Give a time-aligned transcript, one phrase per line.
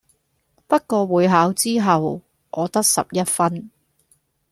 [0.65, 3.69] 不過會考之後我得十一分⠀